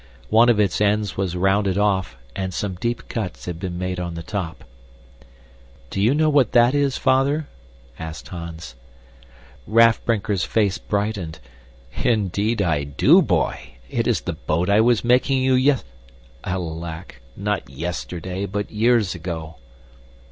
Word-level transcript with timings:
One 0.31 0.49
of 0.49 0.59
its 0.59 0.81
ends 0.81 1.15
was 1.15 1.35
rounded 1.35 1.77
off, 1.77 2.17
and 2.35 2.55
some 2.55 2.73
deep 2.73 3.07
cuts 3.07 3.45
had 3.45 3.59
been 3.59 3.77
made 3.77 3.99
on 3.99 4.15
the 4.15 4.23
top. 4.23 4.63
"Do 5.91 6.01
you 6.01 6.15
know 6.15 6.27
what 6.27 6.53
that 6.53 6.73
is, 6.73 6.97
Father?" 6.97 7.47
asked 7.99 8.29
Hans. 8.29 8.73
Raff 9.67 10.03
Brinker's 10.03 10.43
face 10.43 10.79
brightened. 10.79 11.37
"Indeed 12.03 12.63
I 12.63 12.83
do, 12.83 13.21
boy! 13.21 13.73
It 13.91 14.07
is 14.07 14.21
the 14.21 14.33
boat 14.33 14.71
I 14.71 14.81
was 14.81 15.03
making 15.03 15.37
you 15.43 15.53
yest 15.53 15.85
alack, 16.43 17.21
not 17.35 17.69
yesterday, 17.69 18.47
but 18.47 18.71
years 18.71 19.13
ago." 19.13 19.57